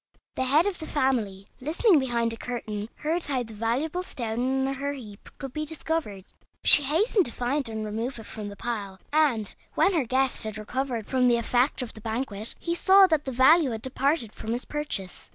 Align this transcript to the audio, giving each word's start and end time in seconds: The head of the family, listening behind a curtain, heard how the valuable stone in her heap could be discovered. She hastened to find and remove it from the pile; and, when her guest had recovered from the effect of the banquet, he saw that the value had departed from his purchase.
The 0.33 0.45
head 0.45 0.65
of 0.65 0.79
the 0.79 0.87
family, 0.87 1.45
listening 1.59 1.99
behind 1.99 2.33
a 2.33 2.35
curtain, 2.35 2.89
heard 2.95 3.25
how 3.25 3.43
the 3.43 3.53
valuable 3.53 4.01
stone 4.01 4.65
in 4.65 4.73
her 4.73 4.93
heap 4.93 5.29
could 5.37 5.53
be 5.53 5.63
discovered. 5.63 6.25
She 6.63 6.81
hastened 6.81 7.27
to 7.27 7.31
find 7.31 7.69
and 7.69 7.85
remove 7.85 8.17
it 8.17 8.23
from 8.25 8.47
the 8.47 8.55
pile; 8.55 8.99
and, 9.13 9.53
when 9.75 9.93
her 9.93 10.05
guest 10.05 10.43
had 10.43 10.57
recovered 10.57 11.05
from 11.05 11.27
the 11.27 11.37
effect 11.37 11.83
of 11.83 11.93
the 11.93 12.01
banquet, 12.01 12.55
he 12.57 12.73
saw 12.73 13.05
that 13.05 13.25
the 13.25 13.31
value 13.31 13.69
had 13.69 13.83
departed 13.83 14.33
from 14.33 14.53
his 14.53 14.65
purchase. 14.65 15.29